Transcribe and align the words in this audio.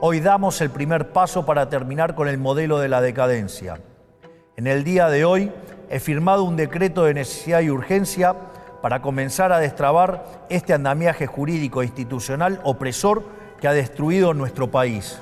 Hoy 0.00 0.20
damos 0.20 0.60
el 0.60 0.70
primer 0.70 1.12
paso 1.12 1.46
para 1.46 1.68
terminar 1.68 2.14
con 2.14 2.28
el 2.28 2.38
modelo 2.38 2.78
de 2.78 2.88
la 2.88 3.00
decadencia. 3.00 3.80
En 4.56 4.66
el 4.66 4.84
día 4.84 5.08
de 5.08 5.24
hoy 5.24 5.50
he 5.88 6.00
firmado 6.00 6.44
un 6.44 6.56
decreto 6.56 7.04
de 7.04 7.14
necesidad 7.14 7.60
y 7.60 7.70
urgencia 7.70 8.34
para 8.82 9.00
comenzar 9.00 9.52
a 9.52 9.58
destrabar 9.58 10.46
este 10.50 10.74
andamiaje 10.74 11.26
jurídico 11.26 11.80
e 11.80 11.86
institucional 11.86 12.60
opresor 12.62 13.24
que 13.60 13.68
ha 13.68 13.72
destruido 13.72 14.34
nuestro 14.34 14.70
país. 14.70 15.18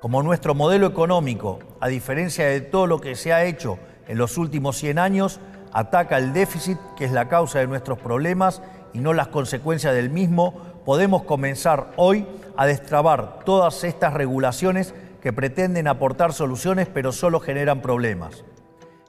Como 0.00 0.22
nuestro 0.22 0.54
modelo 0.54 0.86
económico, 0.86 1.60
a 1.80 1.88
diferencia 1.88 2.46
de 2.46 2.60
todo 2.60 2.86
lo 2.86 3.00
que 3.00 3.14
se 3.14 3.32
ha 3.32 3.44
hecho 3.44 3.78
en 4.08 4.18
los 4.18 4.36
últimos 4.36 4.76
100 4.78 4.98
años, 4.98 5.40
ataca 5.72 6.18
el 6.18 6.32
déficit, 6.32 6.78
que 6.96 7.04
es 7.04 7.12
la 7.12 7.28
causa 7.28 7.60
de 7.60 7.66
nuestros 7.66 7.98
problemas 7.98 8.62
y 8.92 8.98
no 8.98 9.12
las 9.12 9.28
consecuencias 9.28 9.94
del 9.94 10.10
mismo, 10.10 10.54
podemos 10.84 11.24
comenzar 11.24 11.92
hoy 11.96 12.26
a 12.56 12.66
destrabar 12.66 13.40
todas 13.44 13.84
estas 13.84 14.14
regulaciones 14.14 14.94
que 15.20 15.32
pretenden 15.32 15.88
aportar 15.88 16.32
soluciones 16.32 16.88
pero 16.92 17.12
solo 17.12 17.40
generan 17.40 17.82
problemas. 17.82 18.44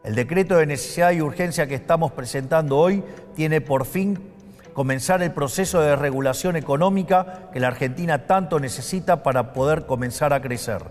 El 0.03 0.15
decreto 0.15 0.57
de 0.57 0.65
necesidad 0.65 1.11
y 1.11 1.21
urgencia 1.21 1.67
que 1.67 1.75
estamos 1.75 2.11
presentando 2.11 2.77
hoy 2.77 3.03
tiene 3.35 3.61
por 3.61 3.85
fin 3.85 4.17
comenzar 4.73 5.21
el 5.23 5.31
proceso 5.31 5.81
de 5.81 5.95
regulación 5.95 6.55
económica 6.55 7.49
que 7.51 7.59
la 7.59 7.67
Argentina 7.67 8.27
tanto 8.27 8.59
necesita 8.59 9.23
para 9.23 9.51
poder 9.53 9.85
comenzar 9.85 10.33
a 10.33 10.41
crecer. 10.41 10.83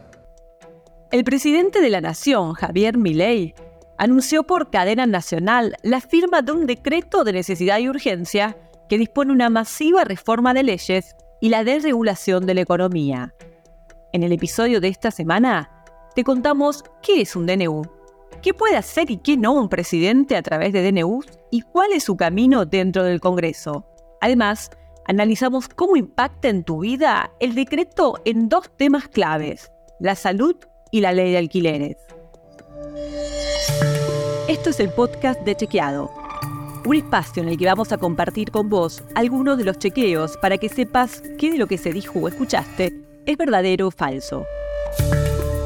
El 1.12 1.24
presidente 1.24 1.80
de 1.80 1.88
la 1.88 2.00
Nación, 2.00 2.54
Javier 2.54 2.98
Milei, 2.98 3.54
anunció 3.96 4.42
por 4.42 4.70
cadena 4.70 5.06
nacional 5.06 5.76
la 5.82 6.00
firma 6.00 6.42
de 6.42 6.52
un 6.52 6.66
decreto 6.66 7.24
de 7.24 7.32
necesidad 7.32 7.78
y 7.78 7.88
urgencia 7.88 8.56
que 8.88 8.98
dispone 8.98 9.32
una 9.32 9.50
masiva 9.50 10.04
reforma 10.04 10.52
de 10.52 10.64
leyes 10.64 11.16
y 11.40 11.48
la 11.48 11.64
desregulación 11.64 12.46
de 12.46 12.54
la 12.54 12.60
economía. 12.62 13.34
En 14.12 14.22
el 14.22 14.32
episodio 14.32 14.80
de 14.80 14.88
esta 14.88 15.10
semana, 15.10 15.70
te 16.14 16.24
contamos 16.24 16.84
qué 17.02 17.20
es 17.20 17.36
un 17.36 17.46
DNU, 17.46 17.82
qué 18.42 18.54
puede 18.54 18.76
hacer 18.76 19.10
y 19.10 19.18
qué 19.18 19.36
no 19.36 19.52
un 19.52 19.68
presidente 19.68 20.36
a 20.36 20.42
través 20.42 20.72
de 20.72 20.90
DNUs 20.90 21.26
y 21.50 21.62
cuál 21.62 21.92
es 21.92 22.04
su 22.04 22.16
camino 22.16 22.64
dentro 22.64 23.04
del 23.04 23.20
Congreso. 23.20 23.86
Además, 24.20 24.70
analizamos 25.06 25.68
cómo 25.68 25.96
impacta 25.96 26.48
en 26.48 26.64
tu 26.64 26.80
vida 26.80 27.32
el 27.40 27.54
decreto 27.54 28.14
en 28.24 28.48
dos 28.48 28.70
temas 28.76 29.08
claves, 29.08 29.70
la 30.00 30.14
salud 30.14 30.56
y 30.90 31.00
la 31.00 31.12
ley 31.12 31.32
de 31.32 31.38
alquileres. 31.38 31.96
Esto 34.48 34.70
es 34.70 34.80
el 34.80 34.90
podcast 34.90 35.40
de 35.42 35.56
Chequeado, 35.56 36.10
un 36.86 36.94
espacio 36.94 37.42
en 37.42 37.48
el 37.48 37.58
que 37.58 37.66
vamos 37.66 37.90
a 37.90 37.98
compartir 37.98 38.52
con 38.52 38.68
vos 38.68 39.02
algunos 39.14 39.58
de 39.58 39.64
los 39.64 39.78
chequeos 39.78 40.36
para 40.36 40.56
que 40.56 40.68
sepas 40.68 41.22
qué 41.36 41.50
de 41.50 41.58
lo 41.58 41.66
que 41.66 41.78
se 41.78 41.92
dijo 41.92 42.20
o 42.20 42.28
escuchaste 42.28 43.02
es 43.26 43.36
verdadero 43.36 43.88
o 43.88 43.90
falso. 43.90 44.46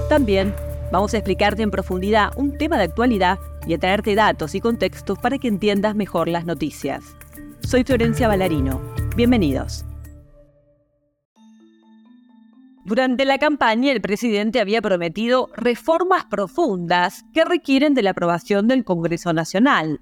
También 0.08 0.54
vamos 0.90 1.12
a 1.12 1.18
explicarte 1.18 1.62
en 1.62 1.70
profundidad 1.70 2.30
un 2.36 2.56
tema 2.56 2.78
de 2.78 2.84
actualidad 2.84 3.38
y 3.66 3.74
a 3.74 3.78
traerte 3.78 4.14
datos 4.14 4.54
y 4.54 4.60
contextos 4.60 5.18
para 5.18 5.36
que 5.36 5.48
entiendas 5.48 5.94
mejor 5.94 6.26
las 6.26 6.46
noticias. 6.46 7.04
Soy 7.60 7.84
Florencia 7.84 8.26
Ballarino. 8.26 8.80
Bienvenidos. 9.14 9.84
Durante 12.86 13.26
la 13.26 13.36
campaña, 13.36 13.92
el 13.92 14.00
presidente 14.00 14.58
había 14.58 14.80
prometido 14.80 15.50
reformas 15.54 16.24
profundas 16.24 17.24
que 17.34 17.44
requieren 17.44 17.92
de 17.92 18.02
la 18.02 18.10
aprobación 18.10 18.66
del 18.68 18.84
Congreso 18.84 19.34
Nacional. 19.34 20.00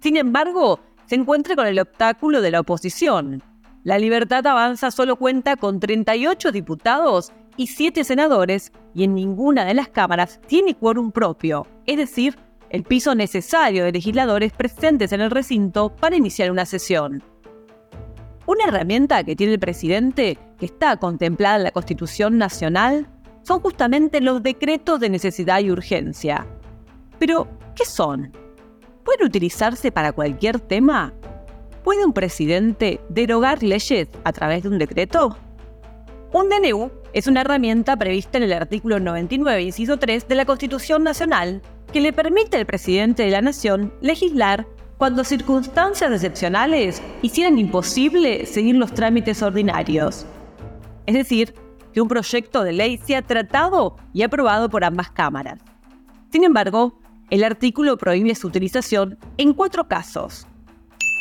Sin 0.00 0.16
embargo, 0.16 0.80
se 1.06 1.16
encuentra 1.16 1.56
con 1.56 1.66
el 1.66 1.78
obstáculo 1.78 2.40
de 2.40 2.50
la 2.50 2.60
oposición. 2.60 3.42
La 3.84 3.98
Libertad 3.98 4.46
Avanza 4.46 4.90
solo 4.90 5.16
cuenta 5.16 5.56
con 5.56 5.80
38 5.80 6.52
diputados 6.52 7.32
y 7.56 7.66
7 7.66 8.04
senadores 8.04 8.72
y 8.94 9.04
en 9.04 9.14
ninguna 9.14 9.64
de 9.64 9.74
las 9.74 9.88
cámaras 9.88 10.40
tiene 10.46 10.74
quórum 10.74 11.12
propio, 11.12 11.66
es 11.86 11.96
decir, 11.96 12.36
el 12.70 12.84
piso 12.84 13.14
necesario 13.14 13.84
de 13.84 13.92
legisladores 13.92 14.52
presentes 14.52 15.12
en 15.12 15.20
el 15.20 15.30
recinto 15.30 15.94
para 15.96 16.16
iniciar 16.16 16.50
una 16.50 16.64
sesión. 16.64 17.22
Una 18.46 18.64
herramienta 18.64 19.24
que 19.24 19.36
tiene 19.36 19.54
el 19.54 19.60
presidente, 19.60 20.38
que 20.58 20.66
está 20.66 20.96
contemplada 20.96 21.56
en 21.56 21.64
la 21.64 21.70
Constitución 21.72 22.38
Nacional, 22.38 23.08
son 23.42 23.60
justamente 23.60 24.20
los 24.20 24.42
decretos 24.42 25.00
de 25.00 25.10
necesidad 25.10 25.60
y 25.60 25.70
urgencia. 25.70 26.46
Pero, 27.18 27.48
¿qué 27.74 27.84
son? 27.84 28.32
¿Pueden 29.04 29.26
utilizarse 29.26 29.90
para 29.90 30.12
cualquier 30.12 30.60
tema? 30.60 31.12
¿Puede 31.84 32.04
un 32.04 32.12
presidente 32.12 33.00
derogar 33.08 33.62
leyes 33.62 34.08
a 34.24 34.32
través 34.32 34.62
de 34.62 34.68
un 34.68 34.78
decreto? 34.78 35.36
Un 36.32 36.48
DNU 36.48 36.90
es 37.12 37.26
una 37.26 37.40
herramienta 37.40 37.96
prevista 37.96 38.38
en 38.38 38.44
el 38.44 38.52
artículo 38.52 39.00
99, 39.00 39.62
inciso 39.62 39.98
3 39.98 40.28
de 40.28 40.34
la 40.34 40.44
Constitución 40.44 41.02
Nacional, 41.02 41.62
que 41.92 42.00
le 42.00 42.12
permite 42.12 42.58
al 42.58 42.66
presidente 42.66 43.24
de 43.24 43.30
la 43.30 43.40
Nación 43.40 43.92
legislar 44.00 44.66
cuando 44.98 45.24
circunstancias 45.24 46.12
excepcionales 46.12 47.02
hicieran 47.22 47.58
imposible 47.58 48.44
seguir 48.46 48.76
los 48.76 48.92
trámites 48.92 49.42
ordinarios. 49.42 50.26
Es 51.06 51.14
decir, 51.14 51.54
que 51.92 52.02
un 52.02 52.06
proyecto 52.06 52.62
de 52.62 52.74
ley 52.74 52.98
sea 52.98 53.22
tratado 53.22 53.96
y 54.12 54.22
aprobado 54.22 54.68
por 54.68 54.84
ambas 54.84 55.10
cámaras. 55.10 55.58
Sin 56.30 56.44
embargo, 56.44 56.99
el 57.30 57.44
artículo 57.44 57.96
prohíbe 57.96 58.34
su 58.34 58.48
utilización 58.48 59.18
en 59.38 59.54
cuatro 59.54 59.86
casos. 59.86 60.46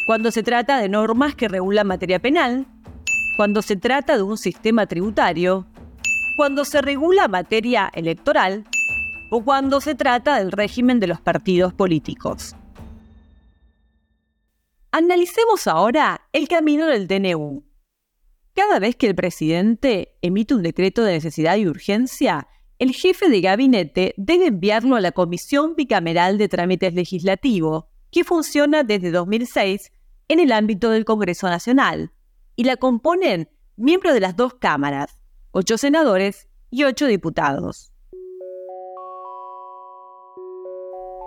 Cuando 0.08 0.32
se 0.32 0.42
trata 0.42 0.80
de 0.80 0.90
normas 0.90 1.36
que 1.36 1.48
regulan 1.48 1.88
materia 1.88 2.20
penal, 2.20 2.66
cuando 3.38 3.62
se 3.62 3.76
trata 3.76 4.18
de 4.18 4.24
un 4.24 4.38
sistema 4.38 4.88
tributario, 4.88 5.68
cuando 6.36 6.66
se 6.66 6.82
regula 6.82 7.28
materia 7.28 7.92
electoral 7.94 8.66
o 9.30 9.44
cuando 9.44 9.80
se 9.82 9.94
trata 9.94 10.38
del 10.38 10.52
régimen 10.52 11.00
de 11.00 11.08
los 11.08 11.22
partidos 11.22 11.74
políticos. 11.74 12.56
Analicemos 14.92 15.68
ahora 15.68 16.22
el 16.34 16.48
camino 16.48 16.88
del 16.88 17.08
DNU. 17.08 17.64
Cada 18.56 18.80
vez 18.80 18.96
que 18.96 19.06
el 19.06 19.16
presidente 19.16 20.18
emite 20.24 20.56
un 20.56 20.64
decreto 20.64 21.04
de 21.04 21.14
necesidad 21.14 21.56
y 21.58 21.68
urgencia, 21.68 22.48
el 22.80 22.94
jefe 22.94 23.28
de 23.28 23.42
gabinete 23.42 24.14
debe 24.16 24.48
enviarlo 24.48 24.96
a 24.96 25.02
la 25.02 25.12
Comisión 25.12 25.76
Bicameral 25.76 26.38
de 26.38 26.48
Trámites 26.48 26.94
Legislativos, 26.94 27.84
que 28.10 28.24
funciona 28.24 28.84
desde 28.84 29.12
2006 29.12 29.92
en 30.30 30.40
el 30.40 30.54
ámbito 30.54 30.90
del 30.90 31.04
Congreso 31.04 31.50
Nacional, 31.50 32.14
y 32.56 32.64
la 32.64 32.78
componen 32.78 33.50
miembros 33.76 34.14
de 34.14 34.22
las 34.22 34.38
dos 34.38 34.54
cámaras, 34.54 35.20
ocho 35.52 35.78
senadores 35.78 36.48
y 36.72 36.86
ocho 36.86 37.06
diputados. 37.06 37.92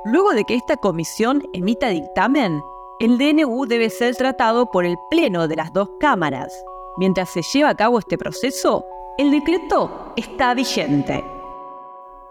Luego 0.06 0.32
de 0.32 0.44
que 0.44 0.54
esta 0.54 0.78
comisión 0.78 1.42
emita 1.52 1.88
dictamen, 1.88 2.62
el 2.98 3.18
DNU 3.18 3.66
debe 3.66 3.90
ser 3.90 4.16
tratado 4.16 4.70
por 4.70 4.86
el 4.86 4.96
Pleno 5.10 5.46
de 5.48 5.56
las 5.56 5.72
dos 5.74 5.90
cámaras. 6.00 6.52
Mientras 6.96 7.28
se 7.28 7.42
lleva 7.52 7.70
a 7.70 7.76
cabo 7.76 7.98
este 7.98 8.16
proceso, 8.16 8.86
el 9.18 9.30
decreto 9.30 10.14
está 10.16 10.54
vigente. 10.54 11.22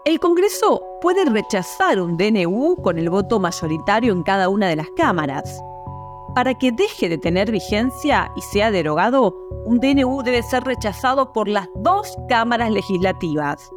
El 0.04 0.18
Congreso 0.18 0.82
puede 1.00 1.24
rechazar 1.26 2.00
un 2.00 2.16
DNU 2.16 2.74
con 2.82 2.98
el 2.98 3.08
voto 3.08 3.38
mayoritario 3.38 4.12
en 4.12 4.24
cada 4.24 4.48
una 4.48 4.68
de 4.68 4.74
las 4.74 4.88
cámaras. 4.96 5.62
Para 6.34 6.54
que 6.54 6.72
deje 6.72 7.08
de 7.08 7.18
tener 7.18 7.52
vigencia 7.52 8.32
y 8.34 8.40
sea 8.40 8.72
derogado, 8.72 9.32
un 9.64 9.78
DNU 9.78 10.24
debe 10.24 10.42
ser 10.42 10.64
rechazado 10.64 11.32
por 11.32 11.46
las 11.46 11.68
dos 11.76 12.16
cámaras 12.28 12.72
legislativas. 12.72 13.70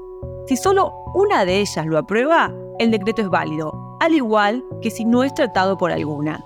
Si 0.48 0.58
solo 0.58 0.96
una 1.14 1.46
de 1.46 1.60
ellas 1.60 1.86
lo 1.86 2.00
aprueba, 2.00 2.52
el 2.80 2.90
decreto 2.90 3.22
es 3.22 3.30
válido, 3.30 3.72
al 4.00 4.16
igual 4.16 4.66
que 4.82 4.90
si 4.90 5.06
no 5.06 5.24
es 5.24 5.32
tratado 5.36 5.78
por 5.78 5.92
alguna. 5.92 6.44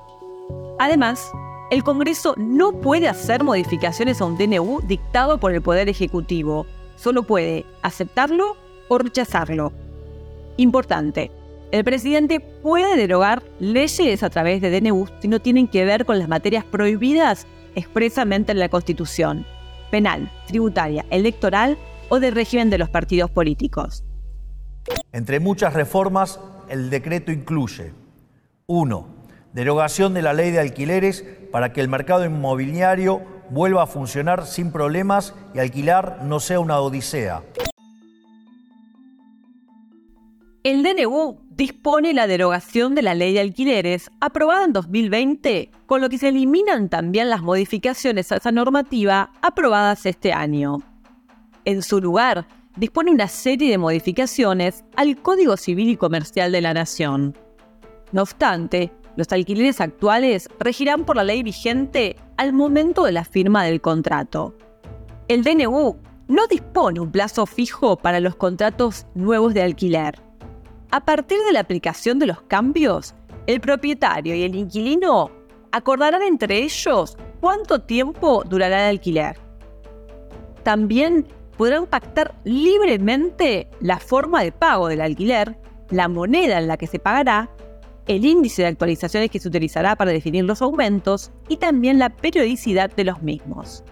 Además, 0.78 1.32
el 1.72 1.86
Congreso 1.86 2.34
no 2.36 2.74
puede 2.74 3.08
hacer 3.08 3.46
modificaciones 3.46 4.20
a 4.20 4.26
un 4.26 4.38
DNU 4.38 4.82
dictado 4.82 5.38
por 5.38 5.54
el 5.54 5.62
Poder 5.62 5.88
Ejecutivo, 5.88 6.66
solo 6.98 7.24
puede 7.24 7.66
aceptarlo 7.82 8.58
o 8.90 8.98
rechazarlo. 8.98 9.72
Importante, 10.58 11.32
el 11.72 11.86
presidente 11.86 12.42
puede 12.42 12.98
derogar 12.98 13.44
leyes 13.60 14.22
a 14.24 14.30
través 14.30 14.62
de 14.62 14.82
DNU 14.82 15.08
si 15.22 15.30
no 15.30 15.40
tienen 15.40 15.70
que 15.70 15.86
ver 15.86 16.06
con 16.06 16.20
las 16.20 16.28
materias 16.28 16.66
prohibidas 16.66 17.48
expresamente 17.76 18.52
en 18.52 18.60
la 18.60 18.68
Constitución, 18.68 19.46
penal, 19.92 20.30
tributaria, 20.48 21.06
electoral 21.10 21.78
o 22.10 22.20
de 22.20 22.32
régimen 22.32 22.70
de 22.70 22.80
los 22.80 22.90
partidos 22.90 23.32
políticos. 23.32 24.04
Entre 25.14 25.40
muchas 25.40 25.74
reformas, 25.74 26.42
el 26.68 26.90
decreto 26.90 27.32
incluye 27.32 27.94
1 28.68 29.20
derogación 29.54 30.14
de 30.14 30.22
la 30.22 30.34
ley 30.34 30.52
de 30.52 30.60
alquileres 30.60 31.26
para 31.52 31.74
que 31.74 31.82
el 31.82 31.88
mercado 31.88 32.26
inmobiliario 32.26 33.22
vuelva 33.50 33.84
a 33.84 33.88
funcionar 33.88 34.46
sin 34.46 34.72
problemas 34.72 35.34
y 35.54 35.60
alquilar 35.60 36.20
no 36.24 36.40
sea 36.40 36.60
una 36.60 36.80
odisea. 36.80 37.42
El 40.64 40.84
DNU 40.84 41.40
dispone 41.52 42.14
la 42.14 42.28
derogación 42.28 42.94
de 42.94 43.02
la 43.02 43.16
ley 43.16 43.34
de 43.34 43.40
alquileres 43.40 44.12
aprobada 44.20 44.66
en 44.66 44.74
2020, 44.74 45.72
con 45.86 46.02
lo 46.02 46.10
que 46.10 46.18
se 46.18 46.28
eliminan 46.28 46.90
también 46.90 47.30
las 47.30 47.42
modificaciones 47.42 48.30
a 48.32 48.38
esa 48.38 48.52
normativa 48.52 49.32
aprobadas 49.42 50.06
este 50.06 50.34
año. 50.34 50.80
En 51.64 51.82
su 51.82 52.02
lugar, 52.02 52.46
dispone 52.76 53.10
una 53.10 53.30
serie 53.30 53.72
de 53.72 53.78
modificaciones 53.78 54.84
al 54.98 55.22
Código 55.22 55.56
Civil 55.56 55.92
y 55.92 55.96
Comercial 55.96 56.52
de 56.52 56.60
la 56.60 56.74
Nación. 56.74 57.38
No 58.12 58.24
obstante, 58.24 58.92
los 59.16 59.32
alquileres 59.32 59.80
actuales 59.80 60.50
regirán 60.60 61.06
por 61.06 61.16
la 61.16 61.24
ley 61.24 61.42
vigente 61.42 62.18
al 62.36 62.52
momento 62.52 63.06
de 63.06 63.14
la 63.14 63.24
firma 63.24 63.64
del 63.64 63.80
contrato. 63.80 64.58
El 65.30 65.46
DNU 65.46 65.96
no 66.28 66.48
dispone 66.48 67.00
un 67.00 67.14
plazo 67.14 67.46
fijo 67.46 67.96
para 67.96 68.20
los 68.20 68.36
contratos 68.36 69.06
nuevos 69.16 69.54
de 69.54 69.64
alquiler. 69.64 70.29
A 70.92 71.06
partir 71.06 71.38
de 71.46 71.54
la 71.54 71.60
aplicación 71.60 72.18
de 72.18 72.26
los 72.26 72.42
cambios, 72.42 73.14
el 73.46 73.62
propietario 73.62 74.34
y 74.34 74.42
el 74.42 74.56
inquilino 74.56 75.30
acordarán 75.72 76.24
entre 76.24 76.64
ellos 76.64 77.16
cuánto 77.40 77.82
tiempo 77.82 78.44
durará 78.44 78.86
el 78.86 78.98
alquiler. 78.98 79.38
También 80.64 81.28
podrán 81.58 81.86
pactar 81.86 82.34
libremente 82.44 83.70
la 83.82 84.00
forma 84.00 84.42
de 84.42 84.52
pago 84.52 84.88
del 84.88 85.02
alquiler, 85.02 85.60
la 85.92 86.08
moneda 86.08 86.58
en 86.58 86.68
la 86.68 86.78
que 86.78 86.88
se 86.88 86.98
pagará, 86.98 87.52
el 88.08 88.26
índice 88.26 88.64
de 88.64 88.70
actualizaciones 88.70 89.30
que 89.30 89.40
se 89.40 89.48
utilizará 89.48 89.96
para 89.96 90.12
definir 90.12 90.44
los 90.44 90.64
aumentos 90.64 91.32
y 91.48 91.58
también 91.58 92.00
la 92.00 92.10
periodicidad 92.10 92.90
de 92.90 93.04
los 93.04 93.22
mismos. 93.22 93.84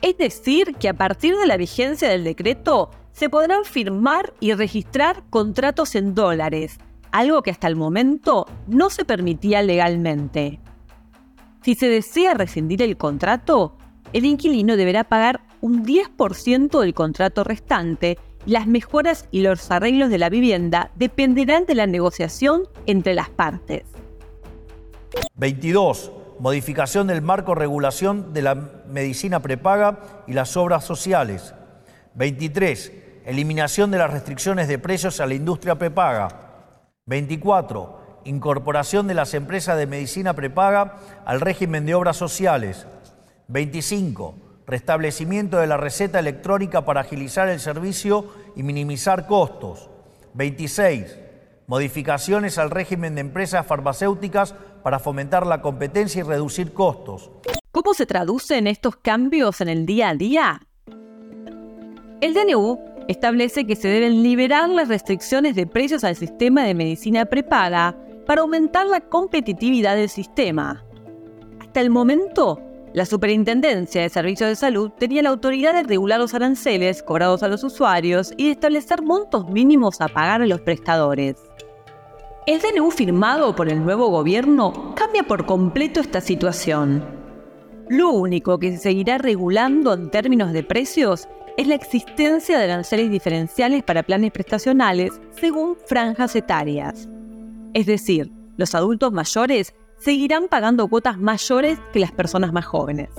Es 0.00 0.16
decir, 0.16 0.76
que 0.76 0.88
a 0.88 0.94
partir 0.94 1.36
de 1.36 1.46
la 1.46 1.56
vigencia 1.56 2.08
del 2.08 2.22
decreto 2.22 2.90
se 3.12 3.28
podrán 3.28 3.64
firmar 3.64 4.32
y 4.40 4.52
registrar 4.54 5.22
contratos 5.30 5.94
en 5.94 6.14
dólares, 6.14 6.78
algo 7.10 7.42
que 7.42 7.50
hasta 7.50 7.68
el 7.68 7.76
momento 7.76 8.46
no 8.66 8.90
se 8.90 9.04
permitía 9.04 9.62
legalmente. 9.62 10.60
Si 11.62 11.74
se 11.74 11.88
desea 11.88 12.34
rescindir 12.34 12.82
el 12.82 12.96
contrato, 12.96 13.76
el 14.12 14.24
inquilino 14.24 14.76
deberá 14.76 15.04
pagar 15.04 15.40
un 15.60 15.84
10% 15.84 16.80
del 16.80 16.94
contrato 16.94 17.44
restante 17.44 18.18
las 18.46 18.66
mejoras 18.66 19.28
y 19.30 19.42
los 19.42 19.70
arreglos 19.70 20.10
de 20.10 20.18
la 20.18 20.28
vivienda 20.28 20.90
dependerán 20.96 21.64
de 21.64 21.76
la 21.76 21.86
negociación 21.86 22.64
entre 22.86 23.14
las 23.14 23.30
partes. 23.30 23.84
22. 25.34 26.10
Modificación 26.40 27.06
del 27.06 27.22
marco 27.22 27.54
regulación 27.54 28.32
de 28.32 28.42
la 28.42 28.54
medicina 28.88 29.40
prepaga 29.40 30.24
y 30.26 30.32
las 30.32 30.56
obras 30.56 30.84
sociales. 30.84 31.54
23. 32.14 33.01
Eliminación 33.24 33.90
de 33.90 33.98
las 33.98 34.10
restricciones 34.10 34.68
de 34.68 34.78
precios 34.78 35.20
a 35.20 35.26
la 35.26 35.34
industria 35.34 35.76
prepaga. 35.76 36.28
24 37.06 38.02
incorporación 38.24 39.06
de 39.06 39.14
las 39.14 39.34
empresas 39.34 39.76
de 39.76 39.86
medicina 39.86 40.34
prepaga 40.34 40.98
al 41.24 41.40
régimen 41.40 41.86
de 41.86 41.94
obras 41.94 42.16
sociales. 42.16 42.86
25. 43.48 44.34
Restablecimiento 44.66 45.58
de 45.58 45.66
la 45.66 45.76
receta 45.76 46.18
electrónica 46.18 46.84
para 46.84 47.00
agilizar 47.00 47.48
el 47.48 47.60
servicio 47.60 48.28
y 48.56 48.62
minimizar 48.62 49.26
costos. 49.26 49.90
26. 50.34 51.18
Modificaciones 51.66 52.58
al 52.58 52.70
régimen 52.70 53.14
de 53.14 53.22
empresas 53.22 53.66
farmacéuticas 53.66 54.54
para 54.82 54.98
fomentar 54.98 55.46
la 55.46 55.62
competencia 55.62 56.20
y 56.20 56.22
reducir 56.22 56.72
costos. 56.72 57.30
¿Cómo 57.70 57.94
se 57.94 58.06
traducen 58.06 58.66
estos 58.66 58.96
cambios 58.96 59.60
en 59.60 59.68
el 59.68 59.86
día 59.86 60.10
a 60.10 60.14
día? 60.14 60.60
El 62.20 62.34
DNU 62.34 62.91
establece 63.08 63.66
que 63.66 63.76
se 63.76 63.88
deben 63.88 64.22
liberar 64.22 64.68
las 64.68 64.88
restricciones 64.88 65.54
de 65.54 65.66
precios 65.66 66.04
al 66.04 66.16
sistema 66.16 66.64
de 66.64 66.74
medicina 66.74 67.24
prepaga 67.24 67.96
para 68.26 68.42
aumentar 68.42 68.86
la 68.86 69.00
competitividad 69.00 69.96
del 69.96 70.08
sistema. 70.08 70.84
Hasta 71.60 71.80
el 71.80 71.90
momento, 71.90 72.60
la 72.94 73.06
Superintendencia 73.06 74.02
de 74.02 74.08
Servicios 74.08 74.50
de 74.50 74.56
Salud 74.56 74.90
tenía 74.90 75.22
la 75.22 75.30
autoridad 75.30 75.72
de 75.72 75.82
regular 75.82 76.20
los 76.20 76.34
aranceles 76.34 77.02
cobrados 77.02 77.42
a 77.42 77.48
los 77.48 77.64
usuarios 77.64 78.34
y 78.36 78.46
de 78.46 78.52
establecer 78.52 79.02
montos 79.02 79.48
mínimos 79.48 80.00
a 80.00 80.08
pagar 80.08 80.42
a 80.42 80.46
los 80.46 80.60
prestadores. 80.60 81.36
El 82.46 82.60
DNU 82.60 82.90
firmado 82.90 83.56
por 83.56 83.68
el 83.68 83.82
nuevo 83.82 84.08
gobierno 84.08 84.94
cambia 84.94 85.22
por 85.22 85.46
completo 85.46 86.00
esta 86.00 86.20
situación. 86.20 87.02
Lo 87.88 88.10
único 88.10 88.58
que 88.58 88.72
se 88.72 88.78
seguirá 88.78 89.16
regulando 89.18 89.94
en 89.94 90.10
términos 90.10 90.52
de 90.52 90.62
precios 90.62 91.28
es 91.56 91.66
la 91.66 91.74
existencia 91.74 92.58
de 92.58 92.64
aranceles 92.64 93.10
diferenciales 93.10 93.82
para 93.82 94.02
planes 94.02 94.32
prestacionales 94.32 95.20
según 95.30 95.76
franjas 95.86 96.34
etarias. 96.34 97.08
Es 97.74 97.86
decir, 97.86 98.32
los 98.56 98.74
adultos 98.74 99.12
mayores 99.12 99.74
seguirán 99.98 100.48
pagando 100.48 100.88
cuotas 100.88 101.18
mayores 101.18 101.78
que 101.92 102.00
las 102.00 102.12
personas 102.12 102.52
más 102.52 102.64
jóvenes. 102.64 103.10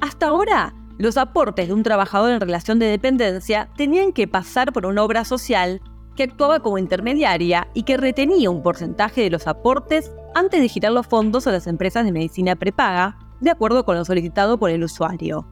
Hasta 0.00 0.26
ahora, 0.28 0.74
los 0.98 1.16
aportes 1.16 1.68
de 1.68 1.74
un 1.74 1.82
trabajador 1.82 2.32
en 2.32 2.40
relación 2.40 2.78
de 2.78 2.86
dependencia 2.86 3.68
tenían 3.76 4.12
que 4.12 4.28
pasar 4.28 4.72
por 4.72 4.86
una 4.86 5.02
obra 5.02 5.24
social 5.24 5.80
que 6.16 6.24
actuaba 6.24 6.60
como 6.60 6.78
intermediaria 6.78 7.68
y 7.74 7.82
que 7.82 7.96
retenía 7.96 8.50
un 8.50 8.62
porcentaje 8.62 9.22
de 9.22 9.30
los 9.30 9.46
aportes 9.46 10.12
antes 10.34 10.60
de 10.60 10.68
girar 10.68 10.92
los 10.92 11.06
fondos 11.06 11.46
a 11.46 11.52
las 11.52 11.66
empresas 11.66 12.04
de 12.04 12.12
medicina 12.12 12.56
prepaga, 12.56 13.18
de 13.40 13.50
acuerdo 13.50 13.84
con 13.84 13.96
lo 13.96 14.04
solicitado 14.04 14.58
por 14.58 14.70
el 14.70 14.84
usuario. 14.84 15.46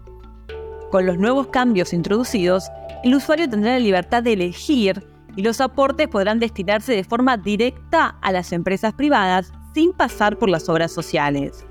Con 0.95 1.07
los 1.07 1.19
nuevos 1.19 1.49
cambios 1.49 1.93
introducidos, 1.93 2.71
el 3.03 3.17
usuario 3.17 3.51
tendrá 3.51 3.73
la 3.73 3.81
libertad 3.81 4.23
de 4.23 4.35
elegir 4.35 5.05
y 5.35 5.43
los 5.43 5.61
aportes 5.61 6.07
podrán 6.07 6.39
destinarse 6.39 6.93
de 6.93 7.03
forma 7.03 7.37
directa 7.37 8.17
a 8.23 8.31
las 8.31 8.53
empresas 8.53 8.95
privadas 8.95 9.51
sin 9.75 9.93
pasar 9.93 10.39
por 10.39 10.49
las 10.49 10.69
obras 10.69 10.93
sociales. 10.93 11.67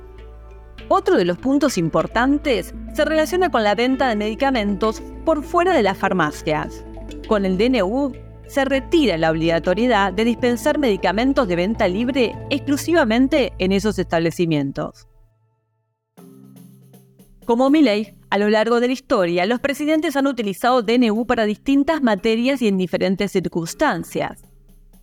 Otro 0.90 1.16
de 1.16 1.24
los 1.24 1.38
puntos 1.38 1.78
importantes 1.78 2.76
se 2.94 3.06
relaciona 3.06 3.50
con 3.50 3.64
la 3.64 3.76
venta 3.76 4.10
de 4.10 4.18
medicamentos 4.18 5.02
por 5.24 5.42
fuera 5.42 5.74
de 5.74 5.84
las 5.84 5.98
farmacias. 5.98 6.84
Con 7.26 7.46
el 7.46 7.58
DNU 7.58 8.12
se 8.48 8.66
retira 8.66 9.18
la 9.18 9.32
obligatoriedad 9.32 10.12
de 10.12 10.26
dispensar 10.26 10.80
medicamentos 10.80 11.48
de 11.48 11.56
venta 11.56 11.88
libre 11.88 12.36
exclusivamente 12.50 13.54
en 13.58 13.72
esos 13.72 13.98
establecimientos. 14.00 15.08
Como 17.46 17.70
Miley, 17.70 18.16
a 18.34 18.40
lo 18.40 18.50
largo 18.50 18.80
de 18.80 18.88
la 18.88 18.94
historia, 18.94 19.46
los 19.46 19.60
presidentes 19.60 20.16
han 20.16 20.26
utilizado 20.26 20.82
DNU 20.82 21.28
para 21.28 21.46
distintas 21.46 22.02
materias 22.02 22.64
y 22.64 22.68
en 22.68 22.80
diferentes 22.80 23.32
circunstancias. 23.32 24.42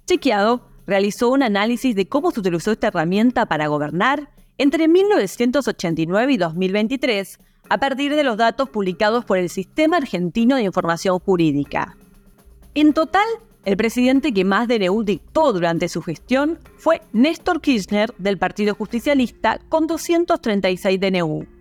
Chequeado 0.05 0.67
realizó 0.85 1.29
un 1.31 1.45
análisis 1.45 1.95
de 1.95 2.09
cómo 2.09 2.33
se 2.33 2.41
utilizó 2.41 2.73
esta 2.73 2.89
herramienta 2.89 3.47
para 3.47 3.69
gobernar 3.69 4.31
entre 4.59 4.89
1989 4.89 6.33
y 6.33 6.37
2023, 6.39 7.39
a 7.69 7.79
partir 7.79 8.17
de 8.17 8.25
los 8.25 8.37
datos 8.37 8.69
publicados 8.69 9.25
por 9.25 9.39
el 9.39 9.49
Sistema 9.49 9.99
Argentino 9.99 10.57
de 10.57 10.65
Información 10.65 11.21
Jurídica. 11.21 11.97
En 12.75 12.93
total, 12.93 13.29
el 13.65 13.77
presidente 13.77 14.35
que 14.35 14.45
más 14.45 14.67
DNU 14.67 15.05
dictó 15.05 15.53
durante 15.53 15.89
su 15.89 16.03
gestión 16.03 16.59
fue 16.79 17.01
Néstor 17.13 17.61
Kirchner 17.61 18.13
del 18.19 18.39
Partido 18.39 18.75
Justicialista 18.75 19.61
con 19.69 19.87
236 19.87 20.99
DNU. 20.99 21.60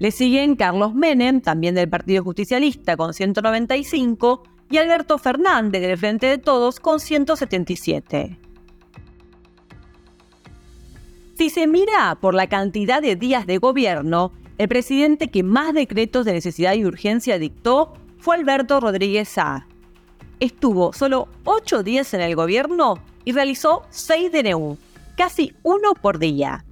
Le 0.00 0.10
siguen 0.10 0.56
Carlos 0.56 0.94
Menem, 0.94 1.42
también 1.42 1.74
del 1.74 1.90
Partido 1.90 2.24
Justicialista, 2.24 2.96
con 2.96 3.12
195, 3.12 4.42
y 4.70 4.78
Alberto 4.78 5.18
Fernández, 5.18 5.82
del 5.82 5.98
Frente 5.98 6.26
de 6.26 6.38
Todos, 6.38 6.80
con 6.80 7.00
177. 7.00 8.38
Si 11.36 11.50
se 11.50 11.66
mira 11.66 12.16
por 12.18 12.34
la 12.34 12.46
cantidad 12.46 13.02
de 13.02 13.14
días 13.14 13.46
de 13.46 13.58
gobierno, 13.58 14.32
el 14.56 14.68
presidente 14.68 15.28
que 15.28 15.42
más 15.42 15.74
decretos 15.74 16.24
de 16.24 16.32
necesidad 16.32 16.72
y 16.72 16.86
urgencia 16.86 17.38
dictó 17.38 17.92
fue 18.18 18.36
Alberto 18.36 18.80
Rodríguez 18.80 19.28
Sá. 19.28 19.66
Estuvo 20.38 20.94
solo 20.94 21.28
8 21.44 21.82
días 21.82 22.14
en 22.14 22.22
el 22.22 22.36
gobierno 22.36 23.02
y 23.26 23.32
realizó 23.32 23.82
6 23.90 24.32
DNU, 24.32 24.78
casi 25.14 25.52
uno 25.62 25.92
por 25.92 26.18
día. 26.18 26.64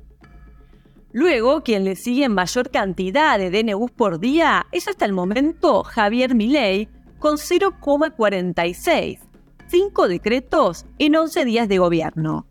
Luego, 1.12 1.62
quien 1.62 1.84
le 1.84 1.96
sigue 1.96 2.24
en 2.24 2.34
mayor 2.34 2.70
cantidad 2.70 3.38
de 3.38 3.50
DNUs 3.50 3.90
por 3.90 4.20
día 4.20 4.66
es 4.72 4.88
hasta 4.88 5.06
el 5.06 5.12
momento 5.12 5.82
Javier 5.82 6.34
Milei, 6.34 6.88
con 7.18 7.36
0,46, 7.36 9.18
5 9.66 10.08
decretos 10.08 10.86
en 10.98 11.16
11 11.16 11.44
días 11.44 11.68
de 11.68 11.78
gobierno. 11.78 12.46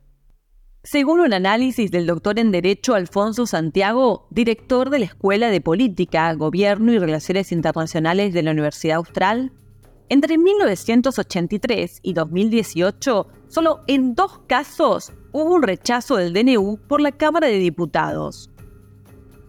Según 0.84 1.20
un 1.20 1.34
análisis 1.34 1.92
del 1.92 2.08
doctor 2.08 2.40
en 2.40 2.52
Derecho 2.52 2.96
Alfonso 2.96 3.46
Santiago, 3.46 4.28
director 4.32 4.90
de 4.90 5.00
la 5.00 5.06
Escuela 5.06 5.50
de 5.50 5.62
Política, 5.62 6.34
Gobierno 6.34 6.94
y 6.94 7.00
Relaciones 7.00 7.52
Internacionales 7.52 8.34
de 8.34 8.42
la 8.42 8.52
Universidad 8.52 8.98
Austral, 8.98 9.52
entre 10.10 10.38
1983 10.38 12.00
y 12.02 12.14
2018, 12.14 13.28
solo 13.50 13.82
en 13.88 14.16
dos 14.16 14.40
casos 14.48 15.12
hubo 15.38 15.54
un 15.54 15.62
rechazo 15.62 16.16
del 16.16 16.34
DNU 16.34 16.80
por 16.88 17.00
la 17.00 17.12
Cámara 17.12 17.48
de 17.48 17.60
Diputados. 17.60 18.50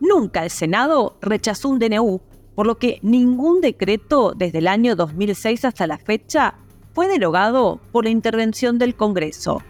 Nunca 0.01 0.45
el 0.45 0.51
Senado 0.51 1.17
rechazó 1.23 1.71
un 1.71 1.79
DNU, 1.79 2.21
por 2.55 2.67
lo 2.67 2.79
que 2.79 2.99
ningún 3.03 3.61
decreto 3.61 4.35
desde 4.37 4.59
el 4.59 4.69
año 4.69 4.97
2006 4.97 5.65
hasta 5.65 5.87
la 5.87 5.97
fecha 5.97 6.57
fue 6.93 7.09
derogado 7.09 7.81
por 7.91 8.05
la 8.05 8.11
intervención 8.11 8.79
del 8.79 8.97
Congreso. 8.97 9.63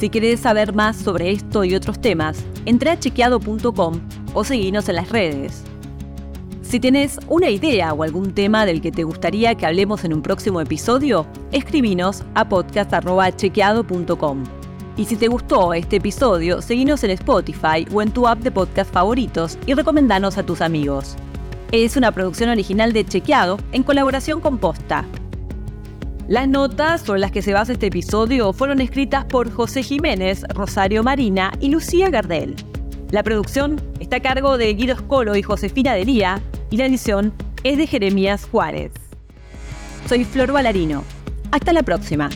Si 0.00 0.08
querés 0.08 0.40
saber 0.40 0.74
más 0.74 0.96
sobre 0.96 1.30
esto 1.30 1.64
y 1.64 1.74
otros 1.74 2.00
temas, 2.00 2.44
entra 2.64 2.92
a 2.92 2.98
chequeado.com 2.98 4.00
o 4.34 4.44
seguinos 4.44 4.88
en 4.88 4.94
las 4.96 5.10
redes. 5.10 5.62
Si 6.68 6.80
tienes 6.80 7.20
una 7.28 7.48
idea 7.48 7.92
o 7.92 8.02
algún 8.02 8.34
tema 8.34 8.66
del 8.66 8.80
que 8.80 8.90
te 8.90 9.04
gustaría 9.04 9.54
que 9.54 9.66
hablemos 9.66 10.02
en 10.02 10.12
un 10.12 10.20
próximo 10.20 10.60
episodio, 10.60 11.24
escribinos 11.52 12.24
a 12.34 12.48
podcast.chequeado.com. 12.48 14.42
Y 14.96 15.04
si 15.04 15.14
te 15.14 15.28
gustó 15.28 15.74
este 15.74 15.96
episodio, 15.96 16.60
seguinos 16.60 17.04
en 17.04 17.10
Spotify 17.12 17.86
o 17.92 18.02
en 18.02 18.10
tu 18.10 18.26
app 18.26 18.40
de 18.40 18.50
podcast 18.50 18.92
favoritos 18.92 19.58
y 19.64 19.74
recomendanos 19.74 20.38
a 20.38 20.42
tus 20.42 20.60
amigos. 20.60 21.14
Es 21.70 21.96
una 21.96 22.10
producción 22.10 22.50
original 22.50 22.92
de 22.92 23.04
Chequeado 23.04 23.58
en 23.70 23.84
colaboración 23.84 24.40
con 24.40 24.58
Posta. 24.58 25.04
Las 26.26 26.48
notas 26.48 27.02
sobre 27.02 27.20
las 27.20 27.30
que 27.30 27.42
se 27.42 27.52
basa 27.52 27.74
este 27.74 27.86
episodio 27.86 28.52
fueron 28.52 28.80
escritas 28.80 29.24
por 29.24 29.52
José 29.52 29.84
Jiménez, 29.84 30.42
Rosario 30.48 31.04
Marina 31.04 31.52
y 31.60 31.68
Lucía 31.68 32.10
Gardel. 32.10 32.56
La 33.12 33.22
producción 33.22 33.80
está 34.00 34.16
a 34.16 34.20
cargo 34.20 34.58
de 34.58 34.74
Guido 34.74 34.94
Escolo 34.94 35.36
y 35.36 35.42
Josefina 35.42 35.94
Delía 35.94 36.42
y 36.70 36.76
la 36.76 36.86
edición 36.86 37.32
es 37.64 37.78
de 37.78 37.86
Jeremías 37.86 38.46
Juárez. 38.50 38.92
Soy 40.08 40.24
Flor 40.24 40.52
Valarino. 40.52 41.04
Hasta 41.50 41.72
la 41.72 41.82
próxima. 41.82 42.30